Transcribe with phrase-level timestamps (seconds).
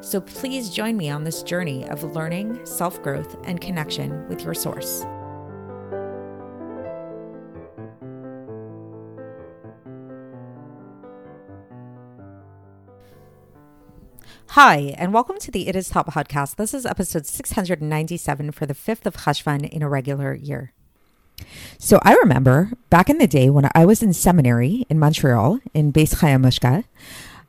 [0.00, 4.54] So please join me on this journey of learning, self growth, and connection with your
[4.54, 5.04] source.
[14.48, 16.54] Hi, and welcome to the It Is Taught podcast.
[16.54, 20.72] This is episode 697 for the 5th of Cheshvan in a regular year.
[21.80, 25.92] So I remember back in the day when I was in seminary in Montreal, in
[25.92, 26.84] Beis Chaya Mushka,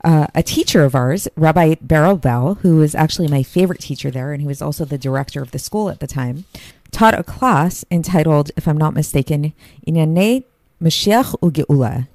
[0.05, 4.31] uh, a teacher of ours, Rabbi Beryl Bell, who was actually my favorite teacher there,
[4.31, 6.45] and he was also the director of the school at the time,
[6.91, 9.53] taught a class entitled, if I'm not mistaken,
[9.85, 10.43] Inane
[10.81, 12.07] Mashiach Ugeula,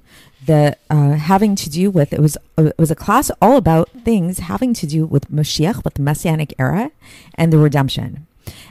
[0.45, 3.89] the uh, having to do with it was uh, it was a class all about
[4.03, 6.91] things having to do with Mashiach, with the Messianic era,
[7.35, 8.25] and the redemption.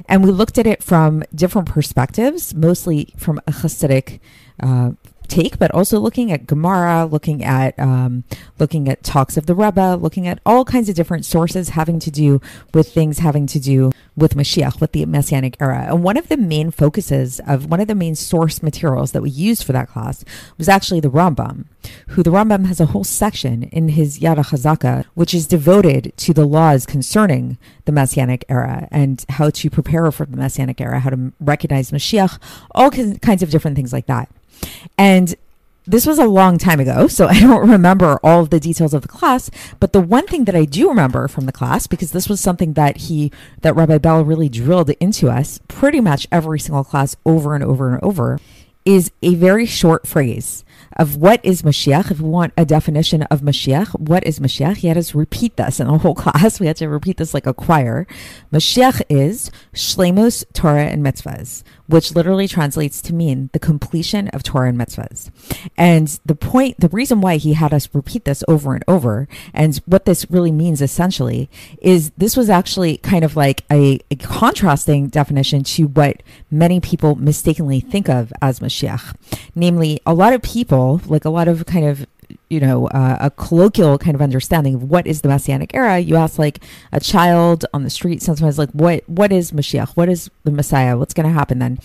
[0.08, 4.18] And we looked at it from different perspectives, mostly from a Hasidic
[4.60, 4.92] uh,
[5.30, 8.24] take, but also looking at Gemara, looking at um,
[8.58, 12.10] looking at talks of the Rebbe, looking at all kinds of different sources having to
[12.10, 12.40] do
[12.74, 15.86] with things having to do with Mashiach, with the Messianic era.
[15.88, 19.30] And one of the main focuses of one of the main source materials that we
[19.30, 20.24] used for that class
[20.58, 21.66] was actually the Rambam,
[22.08, 26.34] who the Rambam has a whole section in his Yad HaChazaka, which is devoted to
[26.34, 31.10] the laws concerning the Messianic era and how to prepare for the Messianic era, how
[31.10, 32.38] to recognize Mashiach,
[32.72, 34.28] all kinds of different things like that.
[34.98, 35.34] And
[35.86, 39.02] this was a long time ago, so I don't remember all of the details of
[39.02, 39.50] the class.
[39.80, 42.74] But the one thing that I do remember from the class, because this was something
[42.74, 43.32] that he,
[43.62, 47.92] that Rabbi Bell really drilled into us pretty much every single class over and over
[47.92, 48.38] and over,
[48.84, 50.64] is a very short phrase
[50.96, 52.10] of what is Mashiach.
[52.10, 54.78] If we want a definition of Mashiach, what is Mashiach?
[54.78, 56.60] He had us repeat this in the whole class.
[56.60, 58.06] We had to repeat this like a choir.
[58.52, 64.68] Mashiach is Shlemus, Torah, and Mitzvahs which literally translates to mean the completion of Torah
[64.68, 65.30] and mitzvahs.
[65.76, 69.76] And the point, the reason why he had us repeat this over and over, and
[69.86, 71.50] what this really means essentially,
[71.82, 77.16] is this was actually kind of like a, a contrasting definition to what many people
[77.16, 79.14] mistakenly think of as Mashiach.
[79.54, 82.06] Namely, a lot of people, like a lot of kind of
[82.50, 85.98] you know, uh, a colloquial kind of understanding of what is the Messianic era.
[86.00, 86.58] You ask like
[86.92, 89.90] a child on the street sometimes, like, what what is Mashiach?
[89.90, 90.98] What is the Messiah?
[90.98, 91.78] What's going to happen then?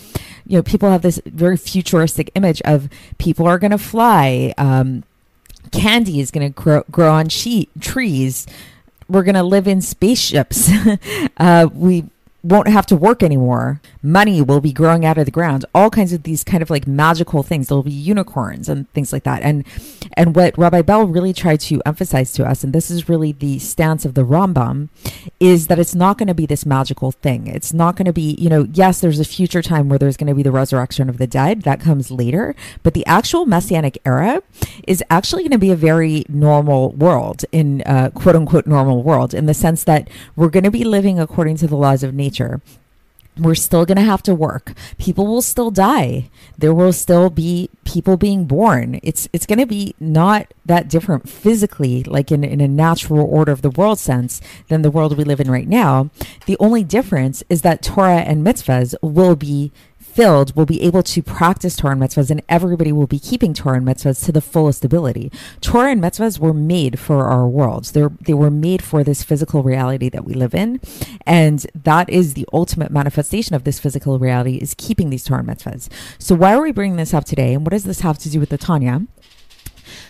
[0.48, 2.90] You know, people have this very futuristic image of
[3.20, 4.54] people are going to fly.
[4.58, 5.04] Um,
[5.72, 8.48] candy is going to grow, grow on trees.
[9.08, 10.72] We're going to live in spaceships.
[11.38, 12.06] uh, we
[12.44, 13.82] won't have to work anymore.
[14.06, 15.66] Money will be growing out of the ground.
[15.74, 17.68] All kinds of these kind of like magical things.
[17.68, 19.42] There'll be unicorns and things like that.
[19.42, 19.66] And
[20.14, 23.58] and what Rabbi Bell really tried to emphasize to us, and this is really the
[23.58, 24.90] stance of the Rambam,
[25.40, 27.48] is that it's not going to be this magical thing.
[27.48, 30.28] It's not going to be, you know, yes, there's a future time where there's going
[30.28, 31.64] to be the resurrection of the dead.
[31.64, 32.56] That comes later.
[32.84, 34.44] But the actual messianic era
[34.88, 39.34] is actually going to be a very normal world in uh, quote unquote normal world
[39.34, 42.62] in the sense that we're going to be living according to the laws of nature
[43.38, 44.74] we're still going to have to work.
[44.98, 46.30] People will still die.
[46.58, 49.00] There will still be people being born.
[49.04, 53.52] It's it's going to be not that different physically like in, in a natural order
[53.52, 56.10] of the world sense than the world we live in right now.
[56.46, 59.72] The only difference is that torah and mitzvahs will be
[60.16, 63.78] filled will be able to practice Torah and mitzvahs, and everybody will be keeping Torah
[63.78, 65.30] and mitzvahs to the fullest ability.
[65.60, 67.92] Torah and mitzvahs were made for our worlds.
[67.92, 70.80] They're, they were made for this physical reality that we live in,
[71.26, 75.50] and that is the ultimate manifestation of this physical reality is keeping these Torah and
[75.50, 75.90] mitzvahs.
[76.18, 78.40] So why are we bringing this up today, and what does this have to do
[78.40, 79.02] with the Tanya?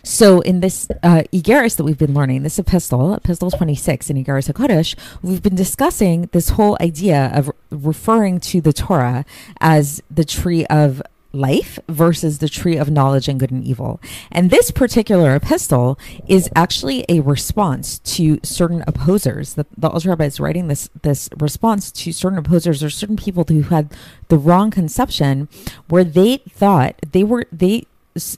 [0.03, 4.95] So in this uh, that we've been learning, this epistle, epistle 26 in Iggeres HaKodesh,
[5.21, 9.25] we've been discussing this whole idea of referring to the Torah
[9.59, 11.01] as the tree of
[11.35, 13.99] life versus the tree of knowledge and good and evil.
[14.31, 19.55] And this particular epistle is actually a response to certain opposers.
[19.55, 23.43] The, the Alter Rebbe is writing this this response to certain opposers or certain people
[23.47, 23.93] who had
[24.29, 25.49] the wrong conception
[25.89, 27.85] where they thought they were they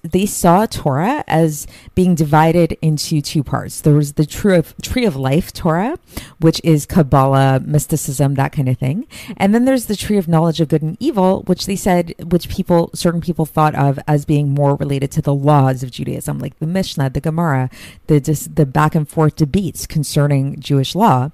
[0.04, 3.82] they saw Torah as being divided into two parts.
[3.82, 6.00] There was the tree of tree of life Torah,
[6.40, 9.06] which is Kabbalah, mysticism, that kind of thing,
[9.38, 12.50] and then there's the tree of knowledge of good and evil, which they said, which
[12.50, 16.58] people, certain people thought of as being more related to the laws of Judaism, like
[16.58, 17.70] the Mishnah, the Gemara,
[18.08, 18.20] the
[18.54, 21.30] the back and forth debates concerning Jewish law,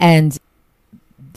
[0.00, 0.38] and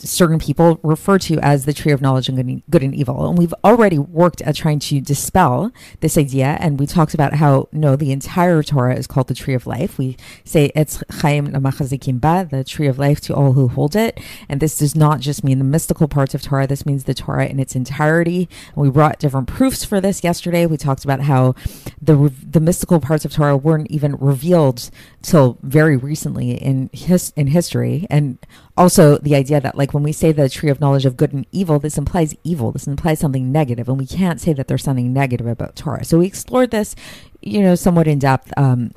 [0.04, 3.28] certain people refer to as the tree of knowledge and good and evil.
[3.28, 6.56] And we've already worked at trying to dispel this idea.
[6.60, 9.98] And we talked about how, no, the entire Torah is called the tree of life.
[9.98, 14.20] We say it's Chaim Ba, the tree of life to all who hold it.
[14.48, 16.66] And this does not just mean the mystical parts of Torah.
[16.66, 18.48] This means the Torah in its entirety.
[18.74, 20.66] And we brought different proofs for this yesterday.
[20.66, 21.54] We talked about how
[22.00, 24.90] the, the mystical parts of Torah weren't even revealed
[25.22, 28.06] till very recently in his, in history.
[28.10, 28.38] And
[28.76, 31.46] also the idea that like when we say the tree of knowledge of good and
[31.52, 32.72] evil this implies evil.
[32.72, 33.88] This implies something negative.
[33.88, 36.04] And we can't say that there's something negative about torah.
[36.04, 36.94] So we explored this
[37.42, 38.52] you know somewhat in depth.
[38.56, 38.92] Um,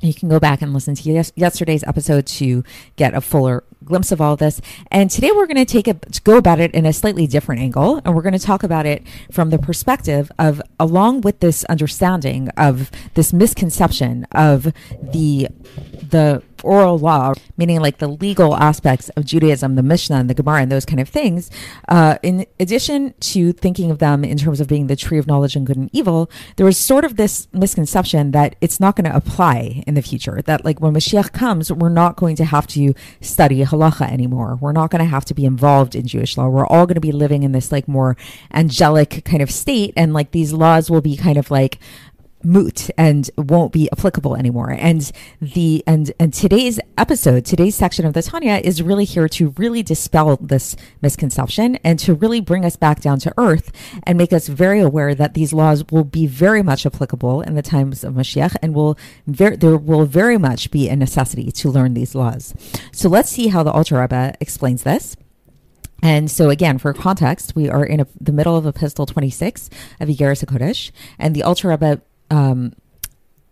[0.00, 2.64] you can go back and listen to yes- yesterday's episode to
[2.96, 4.60] get a fuller glimpse of all this.
[4.90, 5.94] And today we're going to take a
[6.24, 9.02] go about it in a slightly different angle, and we're going to talk about it
[9.30, 14.72] from the perspective of along with this understanding of this misconception of
[15.12, 15.48] the
[16.10, 20.62] the oral law, meaning like the legal aspects of Judaism, the Mishnah and the Gemara
[20.62, 21.50] and those kind of things,
[21.88, 25.56] uh, in addition to thinking of them in terms of being the tree of knowledge
[25.56, 29.16] and good and evil, there was sort of this misconception that it's not going to
[29.16, 30.42] apply in the future.
[30.42, 34.56] That like when Mashiach comes, we're not going to have to study halacha anymore.
[34.60, 36.48] We're not going to have to be involved in Jewish law.
[36.48, 38.16] We're all going to be living in this like more
[38.52, 41.78] angelic kind of state, and like these laws will be kind of like
[42.42, 44.70] moot and won't be applicable anymore.
[44.70, 45.10] And
[45.40, 49.82] the and and today's episode, today's section of the Tanya is really here to really
[49.82, 53.72] dispel this misconception and to really bring us back down to earth
[54.04, 57.62] and make us very aware that these laws will be very much applicable in the
[57.62, 61.94] times of Mashiach and will ver- there will very much be a necessity to learn
[61.94, 62.54] these laws.
[62.92, 65.16] So let's see how the Alter Rebbe explains this.
[66.02, 69.68] And so, again, for context, we are in a, the middle of Epistle 26
[70.00, 72.72] of Iggeres HaKodesh, and the Alter Rebbe um,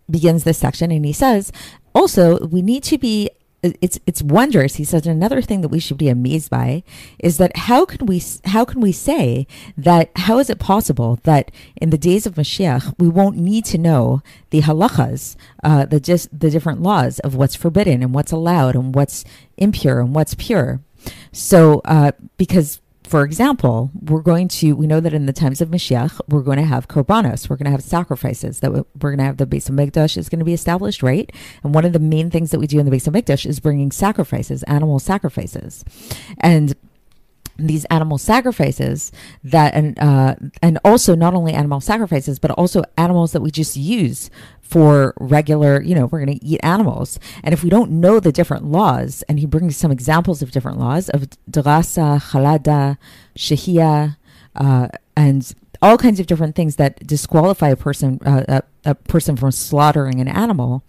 [0.09, 1.51] begins this section and he says,
[1.93, 3.29] also, we need to be
[3.61, 4.75] it's it's wondrous.
[4.75, 6.83] He says another thing that we should be amazed by
[7.19, 9.47] is that how can we how can we say
[9.77, 13.77] that how is it possible that in the days of Mashiach we won't need to
[13.77, 14.21] know
[14.51, 18.95] the halachas, uh, the just the different laws of what's forbidden and what's allowed and
[18.95, 19.25] what's
[19.57, 20.79] impure and what's pure.
[21.33, 22.79] So uh, because
[23.09, 26.59] for example, we're going to, we know that in the times of Mashiach, we're going
[26.59, 29.67] to have korbanos, we're going to have sacrifices, that we're going to have the Beis
[29.67, 31.31] HaMikdash is going to be established, right?
[31.63, 33.91] And one of the main things that we do in the Beis HaMikdash is bringing
[33.91, 35.83] sacrifices, animal sacrifices.
[36.37, 36.75] And
[37.67, 39.11] these animal sacrifices
[39.43, 43.75] that and uh, and also not only animal sacrifices but also animals that we just
[43.75, 44.29] use
[44.61, 47.19] for regular you know we're going to eat animals.
[47.43, 50.79] And if we don't know the different laws and he brings some examples of different
[50.79, 52.97] laws of drasa halada
[53.35, 54.17] shahia
[54.55, 59.51] uh, and all kinds of different things that disqualify a person uh, a, person from
[59.51, 60.83] slaughtering an animal.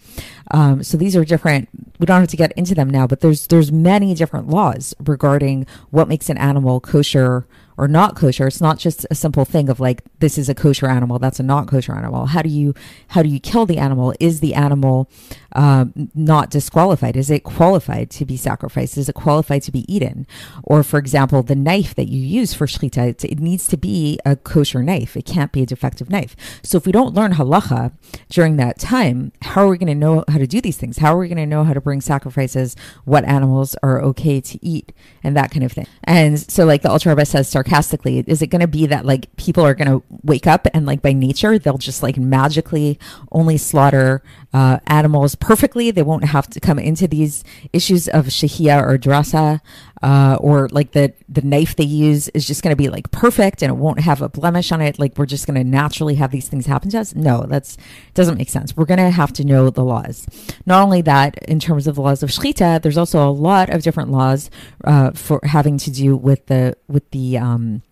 [0.50, 1.69] Um, so these are different.
[1.98, 5.66] We don't have to get into them now, but there's there's many different laws regarding
[5.90, 7.46] what makes an animal kosher
[7.81, 8.46] or not kosher.
[8.46, 11.42] It's not just a simple thing of like this is a kosher animal, that's a
[11.42, 12.26] not kosher animal.
[12.26, 12.75] How do you
[13.08, 14.12] how do you kill the animal?
[14.20, 15.08] Is the animal
[15.52, 17.16] um, not disqualified?
[17.16, 18.98] Is it qualified to be sacrificed?
[18.98, 20.26] Is it qualified to be eaten?
[20.62, 24.37] Or for example, the knife that you use for shechita, it needs to be a
[24.37, 25.16] kosher knife.
[25.16, 26.37] It can't be a defective knife.
[26.62, 27.79] So if we don't learn halacha
[28.28, 30.99] during that time, how are we going to know how to do these things?
[30.99, 32.76] How are we going to know how to bring sacrifices?
[33.04, 34.92] What animals are okay to eat
[35.25, 35.87] and that kind of thing?
[36.04, 39.34] And so like the Rebbe says sarcastically sarcastically, is it going to be that like
[39.37, 42.99] people are going to wake up and like by nature they'll just like magically
[43.32, 44.22] only slaughter
[44.52, 45.90] uh, animals perfectly?
[45.90, 49.60] They won't have to come into these issues of shahia or drasa,
[50.02, 53.62] uh, or like the the knife they use is just going to be like perfect
[53.62, 54.99] and it won't have a blemish on it.
[54.99, 57.14] Like we're just going to naturally have these things happen to us.
[57.14, 57.76] No, that's
[58.14, 58.76] doesn't make sense.
[58.76, 60.26] We're going to have to know the laws.
[60.64, 63.83] Not only that, in terms of the laws of shechita, there's also a lot of
[63.83, 64.50] different laws
[64.85, 67.83] uh, for having to do with the with the um,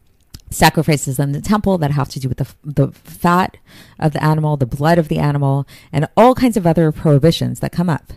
[0.50, 3.57] sacrifices in the temple that have to do with the, the fat
[3.99, 7.73] of the animal, the blood of the animal, and all kinds of other prohibitions that
[7.73, 8.12] come up.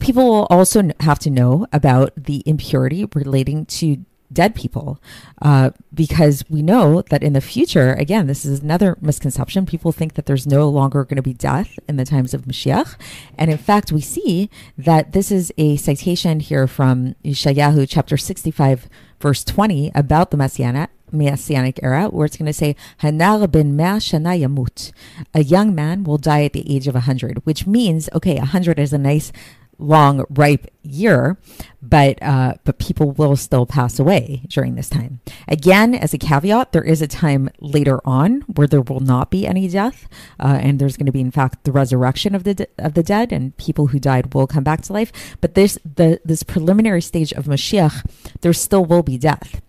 [0.00, 5.00] People will also have to know about the impurity relating to dead people
[5.42, 9.66] uh, because we know that in the future again this is another misconception.
[9.66, 12.96] People think that there's no longer going to be death in the times of mashiach.
[13.36, 18.88] And in fact we see that this is a citation here from Yeshayahu chapter 65
[19.20, 24.38] verse 20 about the messianic Messianic era, where it's going to say, Hanar ben shana
[24.38, 24.92] yamut.
[25.34, 28.92] A young man will die at the age of 100, which means, okay, 100 is
[28.92, 29.32] a nice
[29.78, 31.38] long, ripe year,
[31.80, 35.20] but uh, but people will still pass away during this time.
[35.46, 39.46] Again, as a caveat, there is a time later on where there will not be
[39.46, 40.08] any death,
[40.40, 43.02] uh, and there's going to be, in fact, the resurrection of the de- of the
[43.02, 45.12] dead, and people who died will come back to life.
[45.40, 48.04] But this the this preliminary stage of Mashiach,
[48.40, 49.62] there still will be death.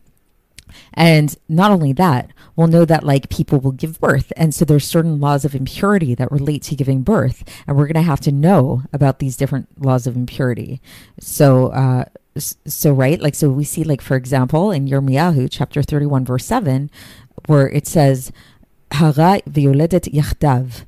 [0.94, 4.32] And not only that, we'll know that like people will give birth.
[4.36, 7.44] And so there's certain laws of impurity that relate to giving birth.
[7.68, 10.82] And we're going to have to know about these different laws of impurity.
[11.20, 12.06] So, uh,
[12.38, 16.90] so right, like, so we see, like, for example, in Yirmiyahu chapter 31, verse 7,
[17.48, 18.32] where it says,
[18.92, 20.86] Hara violedet yachdav,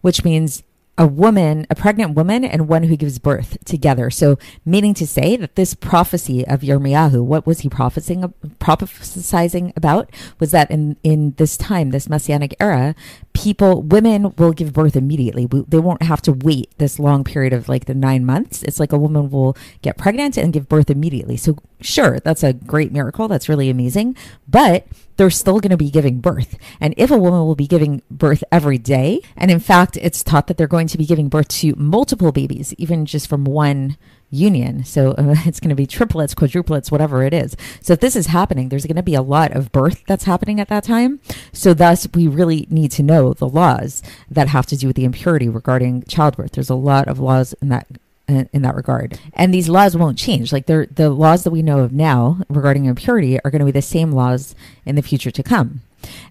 [0.00, 0.62] which means
[0.96, 4.10] a woman, a pregnant woman, and one who gives birth together.
[4.10, 10.10] So, meaning to say that this prophecy of Yirmiyahu, what was he prophesying, prophesying about?
[10.38, 12.94] Was that in, in this time, this messianic era,
[13.32, 15.46] people, women will give birth immediately.
[15.46, 18.62] They won't have to wait this long period of like the nine months.
[18.62, 21.36] It's like a woman will get pregnant and give birth immediately.
[21.36, 23.26] So, sure, that's a great miracle.
[23.26, 24.16] That's really amazing.
[24.48, 24.86] But
[25.16, 26.56] they're still going to be giving birth.
[26.80, 30.46] And if a woman will be giving birth every day, and in fact, it's taught
[30.48, 33.96] that they're going to be giving birth to multiple babies, even just from one
[34.30, 34.84] union.
[34.84, 37.56] So uh, it's going to be triplets, quadruplets, whatever it is.
[37.80, 40.60] So if this is happening, there's going to be a lot of birth that's happening
[40.60, 41.20] at that time.
[41.52, 45.04] So thus, we really need to know the laws that have to do with the
[45.04, 46.52] impurity regarding childbirth.
[46.52, 47.86] There's a lot of laws in that
[48.26, 49.18] in that regard.
[49.34, 50.50] And these laws won't change.
[50.50, 53.70] Like they're, the laws that we know of now regarding impurity are going to be
[53.70, 54.54] the same laws
[54.86, 55.82] in the future to come.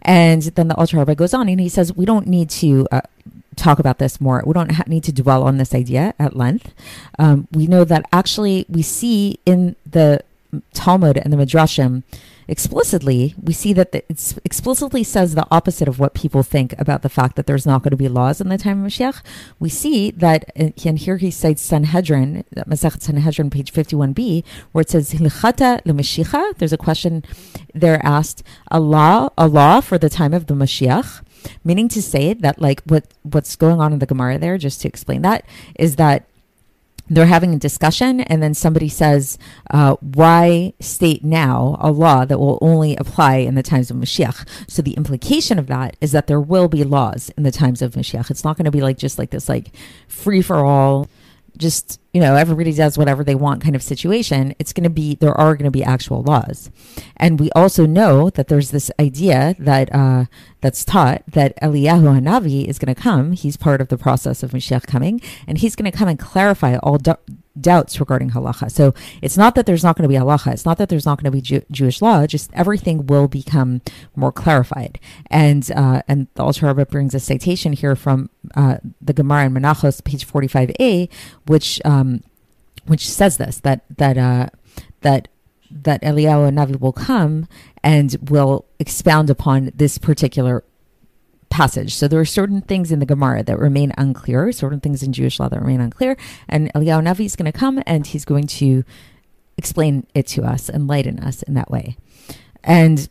[0.01, 3.01] And then the Alter Rebbe goes on and he says, we don't need to uh,
[3.55, 4.43] talk about this more.
[4.45, 6.73] We don't ha- need to dwell on this idea at length.
[7.19, 10.23] Um, we know that actually we see in the
[10.73, 12.03] Talmud and the Midrashim
[12.47, 14.05] explicitly, we see that it
[14.43, 17.91] explicitly says the opposite of what people think about the fact that there's not going
[17.91, 19.21] to be laws in the time of Mashiach.
[19.59, 24.89] We see that, uh, and here he cites Sanhedrin, Masechet Sanhedrin, page 51b, where it
[24.89, 25.81] says, Hilchata
[26.57, 27.23] There's a question
[27.73, 31.21] there asked, a law, a law for the time of the Mashiach
[31.63, 34.87] meaning to say that like what what's going on in the Gemara there, just to
[34.87, 35.45] explain that,
[35.77, 36.25] is that
[37.09, 39.37] they're having a discussion and then somebody says
[39.71, 44.47] uh, why state now a law that will only apply in the times of mashiach?
[44.69, 47.93] So the implication of that is that there will be laws in the times of
[47.93, 48.31] mashiach.
[48.31, 49.71] It's not going to be like just like this like
[50.07, 51.09] free for all
[51.57, 55.15] just you know everybody does whatever they want kind of situation it's going to be
[55.15, 56.71] there are going to be actual laws.
[57.17, 60.25] And we also know that there's this idea that uh,
[60.61, 63.33] that's taught that Eliyahu Hanavi is going to come.
[63.33, 66.77] He's part of the process of Mashiach coming and he's going to come and clarify
[66.77, 66.97] all
[67.59, 68.71] doubts regarding halacha.
[68.71, 70.53] So it's not that there's not going to be halacha.
[70.53, 72.25] It's not that there's not going to be Jew- Jewish law.
[72.25, 73.81] Just everything will become
[74.15, 74.99] more clarified.
[75.27, 79.53] And uh, and the Alter Rebbe brings a citation here from uh, the Gemara in
[79.53, 81.09] Menachos, page 45a,
[81.45, 82.23] which um,
[82.85, 84.47] which says this that that uh,
[85.01, 85.27] that
[85.71, 87.47] that Eliyahu Navi will come
[87.83, 90.63] and will expound upon this particular
[91.53, 91.93] passage.
[91.95, 95.39] So there are certain things in the Gemara that remain unclear, certain things in Jewish
[95.39, 96.17] law that remain unclear.
[96.49, 98.83] And Eliyahu Navi is going to come and he's going to
[99.55, 101.95] explain it to us, enlighten us in that way.
[102.63, 103.07] And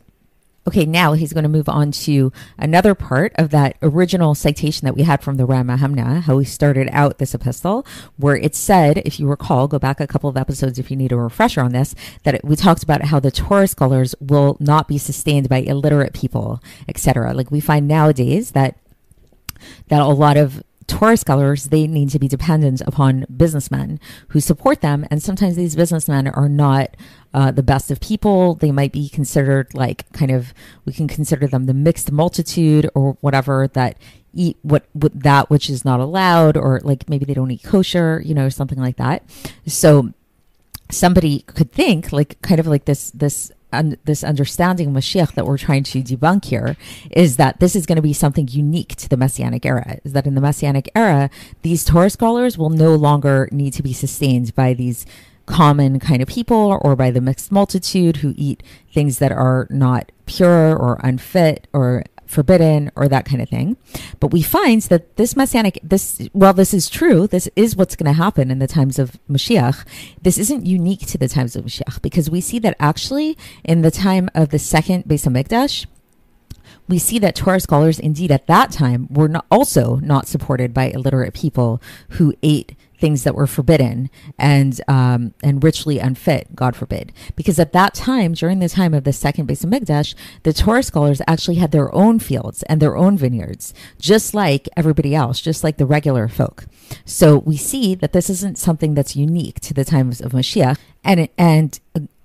[0.65, 4.95] Okay, now he's going to move on to another part of that original citation that
[4.95, 8.99] we had from the Raya Mehemna, how we started out this epistle, where it said,
[8.99, 11.73] if you recall, go back a couple of episodes if you need a refresher on
[11.73, 11.93] this,
[12.23, 16.13] that it, we talked about how the Torah scholars will not be sustained by illiterate
[16.13, 17.33] people, etc.
[17.33, 18.77] Like we find nowadays that
[19.89, 23.99] that a lot of Torah scholars, they need to be dependent upon businessmen
[24.29, 25.05] who support them.
[25.09, 26.95] And sometimes these businessmen are not
[27.33, 28.55] uh, the best of people.
[28.55, 30.53] They might be considered like kind of,
[30.85, 33.97] we can consider them the mixed multitude or whatever that
[34.33, 38.21] eat what, what that which is not allowed, or like maybe they don't eat kosher,
[38.25, 39.23] you know, something like that.
[39.67, 40.13] So
[40.89, 45.45] somebody could think like kind of like this, this un- this understanding of Mashiach that
[45.45, 46.77] we're trying to debunk here
[47.11, 49.99] is that this is going to be something unique to the Messianic era.
[50.03, 51.29] Is that in the Messianic era,
[51.61, 55.05] these Torah scholars will no longer need to be sustained by these
[55.45, 58.63] common kind of people or by the mixed multitude who eat
[58.93, 62.03] things that are not pure or unfit or
[62.33, 63.77] forbidden or that kind of thing.
[64.19, 68.11] But we find that this messianic, this, while this is true, this is what's going
[68.13, 69.85] to happen in the times of Mashiach.
[70.21, 73.91] This isn't unique to the times of Mashiach because we see that actually in the
[73.91, 75.85] time of the second Beis Hamikdash,
[76.87, 80.85] we see that Torah scholars indeed at that time were not, also not supported by
[80.85, 87.11] illiterate people who ate things that were forbidden and um, and ritually unfit, God forbid.
[87.35, 91.21] Because at that time, during the time of the second Beis Hamikdash, the Torah scholars
[91.27, 95.75] actually had their own fields and their own vineyards, just like everybody else, just like
[95.75, 96.63] the regular folk.
[97.03, 101.27] So we see that this isn't something that's unique to the times of Mashiach, and
[101.37, 101.81] and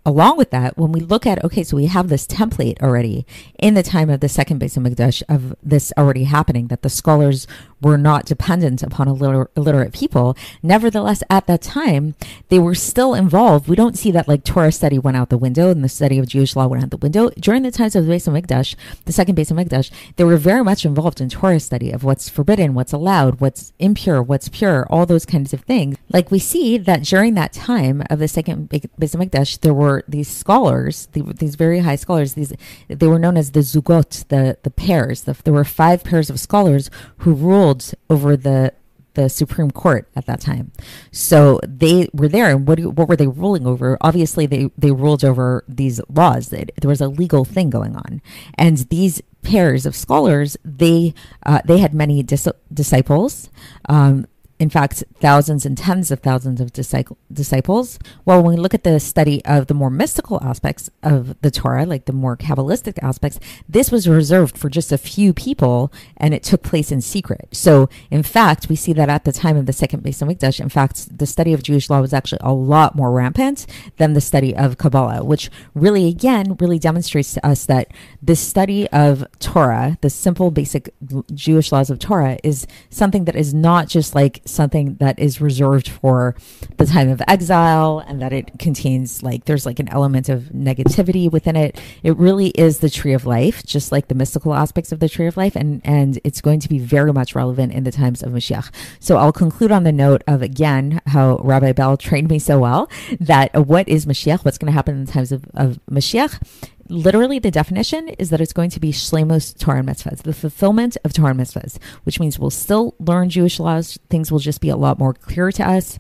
[0.08, 3.26] along with that, when we look at, okay, so we have this template already
[3.58, 7.46] in the time of the second Beis Hamikdash of this already happening, that the scholars
[7.80, 10.36] were not dependent upon illiterate people.
[10.62, 12.14] Nevertheless, at that time,
[12.48, 13.68] they were still involved.
[13.68, 16.28] We don't see that like Torah study went out the window and the study of
[16.28, 17.30] Jewish law went out the window.
[17.38, 21.20] During the times of the Beis Hamikdash, the second Beis they were very much involved
[21.20, 25.52] in Torah study of what's forbidden, what's allowed, what's impure, what's pure, all those kinds
[25.52, 25.96] of things.
[26.12, 31.08] Like we see that during that time of the second Beis there were these scholars,
[31.12, 32.52] these very high scholars, these
[32.88, 35.22] they were known as the zugot, the the pairs.
[35.22, 37.67] The, there were five pairs of scholars who ruled
[38.08, 38.72] over the
[39.14, 40.70] the Supreme Court at that time.
[41.10, 43.98] So they were there, and what what were they ruling over?
[44.00, 46.50] Obviously, they they ruled over these laws.
[46.50, 48.22] There was a legal thing going on,
[48.54, 53.50] and these pairs of scholars they uh, they had many dis- disciples.
[53.88, 54.26] Um,
[54.58, 57.98] in fact, thousands and tens of thousands of disciples.
[58.24, 61.86] Well, when we look at the study of the more mystical aspects of the Torah,
[61.86, 63.38] like the more Kabbalistic aspects,
[63.68, 67.48] this was reserved for just a few people and it took place in secret.
[67.52, 70.68] So, in fact, we see that at the time of the second Beis Hamikdash, in
[70.68, 73.64] fact, the study of Jewish law was actually a lot more rampant
[73.96, 78.88] than the study of Kabbalah, which really, again, really demonstrates to us that the study
[78.88, 80.92] of Torah, the simple, basic
[81.32, 85.88] Jewish laws of Torah, is something that is not just like something that is reserved
[85.88, 86.34] for
[86.76, 91.30] the time of exile and that it contains like there's like an element of negativity
[91.30, 91.80] within it.
[92.02, 95.26] It really is the tree of life, just like the mystical aspects of the tree
[95.26, 98.32] of life, and and it's going to be very much relevant in the times of
[98.32, 98.70] Mashiach.
[99.00, 102.90] So I'll conclude on the note of again how Rabbi Bell trained me so well
[103.20, 104.44] that what is Mashiach?
[104.44, 106.40] What's going to happen in the times of, of Mashiach?
[106.88, 111.12] Literally the definition is that it's going to be Shlemos Torah Mitzvahs, the fulfillment of
[111.12, 113.98] Torah Mitzvahs, which means we'll still learn Jewish laws.
[114.10, 115.98] Things will just be a lot more clear to us.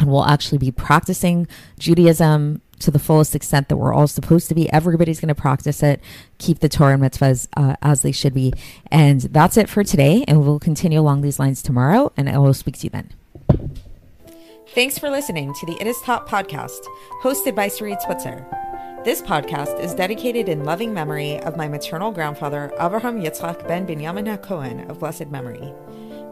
[0.00, 1.46] And we'll actually be practicing
[1.78, 4.70] Judaism to the fullest extent that we're all supposed to be.
[4.72, 6.00] Everybody's going to practice it,
[6.38, 8.52] keep the Torah mitzvahs uh, as they should be.
[8.90, 10.24] And that's it for today.
[10.26, 12.12] And we'll continue along these lines tomorrow.
[12.16, 13.83] And I will speak to you then.
[14.68, 16.80] Thanks for listening to the It Is Taught podcast,
[17.22, 18.46] hosted by Sarit Switzer.
[19.04, 24.36] This podcast is dedicated in loving memory of my maternal grandfather, Avraham Yitzchak ben Binyamin
[24.36, 25.72] HaKohen of blessed memory.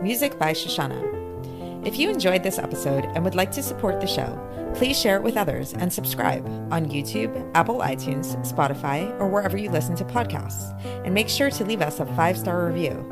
[0.01, 1.87] Music by Shoshannah.
[1.87, 4.40] If you enjoyed this episode and would like to support the show,
[4.75, 9.71] please share it with others and subscribe on YouTube, Apple iTunes, Spotify, or wherever you
[9.71, 10.73] listen to podcasts.
[11.05, 13.12] And make sure to leave us a five star review.